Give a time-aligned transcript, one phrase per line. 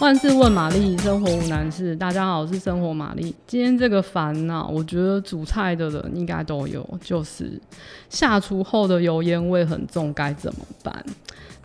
[0.00, 1.94] 万事问玛丽，生活无难事。
[1.94, 3.34] 大家好，我是生活玛丽。
[3.46, 7.60] 今天这个烦恼，我觉得煮菜的人应该都有，就是
[8.08, 11.04] 下厨后的油烟味很重，该怎么办？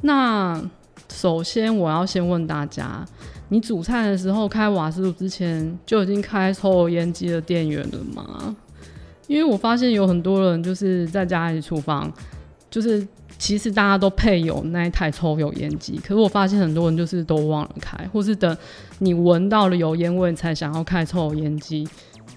[0.02, 0.62] 那
[1.10, 3.06] 首先我要先问大家，
[3.48, 8.54] 你煮菜的时候开瓦斯炉之前就已经开抽油烟机的电源了吗？
[9.28, 12.12] 因为我发现有很多人就是在家里厨房，
[12.70, 13.08] 就是。
[13.38, 18.58] 其实大家都配有那一台抽油烟机，可是我发现很多人就是都忘了开，或是等
[19.00, 21.88] 你闻到了油烟味才想要开抽油烟机。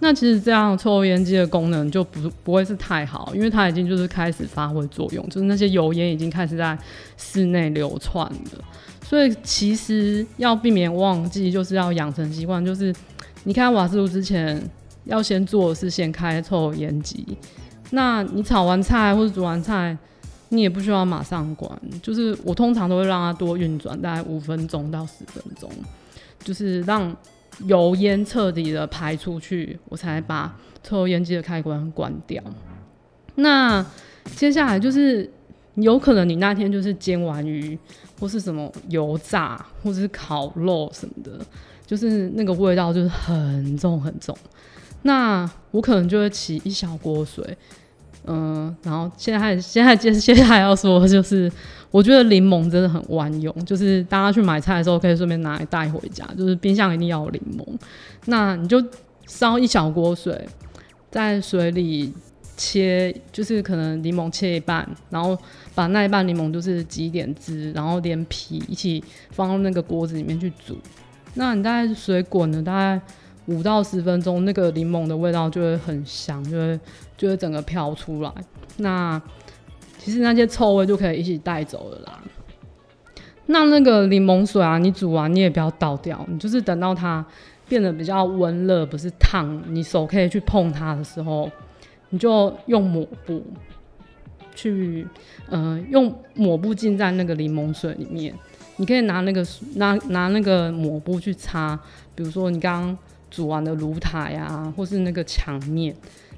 [0.00, 6.76] 那其实这样抽油烟机的功能就不不会是太好，因为它已经就是开始发挥作用，就是那些油烟已经开始在
[7.16, 8.64] 室内流窜了。
[9.02, 12.94] 所以其实要避免忘记，就是要养成习惯，就是
[13.44, 14.60] 你开瓦斯炉之前
[15.04, 17.24] 要先做的是先开抽油烟机。
[17.90, 19.96] 那你炒完菜或者煮完菜。
[20.50, 21.70] 你也不需要马上关，
[22.02, 25.70] 就是我通常都会让它多运转，大概五分钟到十分钟，
[26.42, 27.14] 就是让
[27.64, 32.42] 油烟彻底的排出去，我才把抽油烟机的开关关掉。
[33.34, 33.84] 那
[34.36, 35.30] 接下来就是
[35.74, 37.78] 有可能你那天就是煎完鱼，
[38.18, 41.38] 或是什么油炸，或是烤肉什么的，
[41.86, 44.36] 就是那个味道就是很重很重。
[45.02, 47.56] 那我可能就会起一小锅水。
[48.28, 51.50] 嗯，然后现在现在接接下来要说的就是，
[51.90, 57.64] 我觉得柠檬真的很万用，就是大家去买菜的时候可以顺便拿来带回家，就是冰箱一定要有柠檬。
[58.26, 58.84] 那你就
[59.26, 60.46] 烧一小锅水，
[61.10, 62.12] 在水里
[62.56, 65.38] 切，就是可能柠檬切一半，然后
[65.74, 70.76] 把那一半柠檬就是挤一点汁，然后连皮一起放到那个锅子里面去煮。
[71.34, 73.00] 那你大概水滚了大概
[73.48, 76.80] 五到十分钟，那个柠檬的味道就会很香，就会。
[77.18, 78.32] 就会整个飘出来，
[78.76, 79.20] 那
[79.98, 82.22] 其实那些臭味就可以一起带走了啦。
[83.46, 87.26] 那那个柠檬水啊，你煮完你也不要倒掉，你就是等到它
[87.68, 91.50] 变得比较温热，不是烫，你手可以去碰它的时候，
[92.10, 93.42] 你就用抹布
[94.54, 95.04] 去，
[95.50, 98.32] 嗯、用抹布浸在那个柠檬水里面，
[98.76, 101.76] 你可以拿那个拿拿那个抹布去擦，
[102.14, 102.98] 比如说你刚刚
[103.30, 105.94] 煮完的炉台啊，或是那个墙面。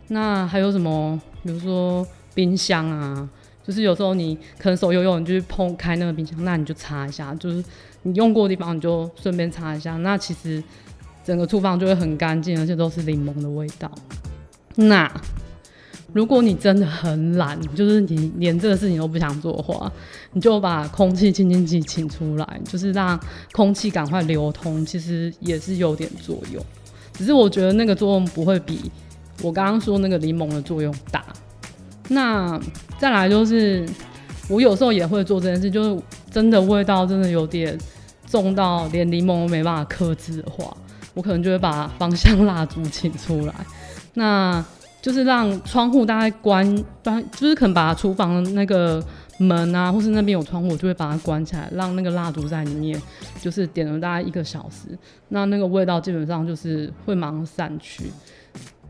[0.08, 1.20] 那还有什么？
[1.42, 3.28] 比如说冰箱啊，
[3.66, 7.64] 就是有时候你可能手油油，你就去碰开那个冰箱，那你就擦一下，就是
[8.02, 9.96] 你用过的地方你就顺便擦一下。
[9.98, 10.62] 那其实
[11.24, 13.90] 整个厨房就会很干净，而且都是柠檬的味道。
[14.74, 15.10] 那
[16.12, 19.90] 如果你真的很懒，就是你连这个事情都不想做的话，
[20.32, 23.18] 你就把空气清新剂请出来，就是让
[23.52, 26.62] 空气赶快流通，其实也是有点作用。
[27.20, 28.90] 只是我觉得那个作用不会比。
[29.42, 31.22] 我刚刚说那个柠檬的作用大，
[32.08, 32.58] 那
[32.98, 33.86] 再来就是
[34.48, 37.78] 我有时候也会做这件事，就是真的味道真的有点
[38.26, 40.74] 重到连柠檬都没办法克制的话，
[41.12, 43.54] 我可能就会把芳香蜡烛请出来，
[44.14, 44.64] 那
[45.00, 46.76] 就是让窗户大概关，
[47.32, 49.02] 就是可能把厨房的那个
[49.38, 53.00] 门啊，或是那边有窗户，就会把它关起来，让那个蜡烛在里面，
[53.40, 58.04] 就是点了大概一个小时，那那个味道基本上就是会马上散去。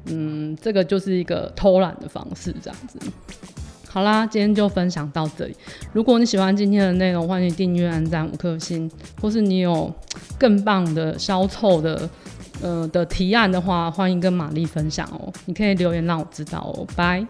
[0.07, 2.99] 嗯，这个就是一个偷懒的方式，这样子。
[3.93, 5.57] 好啦，今天就分享到这里。
[5.93, 8.89] 如果你喜欢今天的内容，欢迎订阅、按赞五颗星，
[9.21, 9.93] 或是你有
[10.39, 12.09] 更棒的消臭的
[12.63, 15.33] 呃的提案的话，欢迎跟玛丽分享哦。
[15.47, 16.87] 你可以留言让我知道哦。
[16.95, 17.27] 拜。